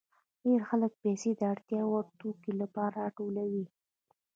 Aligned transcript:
ډېر 0.43 0.61
خلک 0.69 0.91
پیسې 1.03 1.29
د 1.35 1.41
اړتیا 1.53 1.81
وړ 1.87 2.05
توکو 2.19 2.49
لپاره 2.61 2.95
راټولوي 3.03 3.65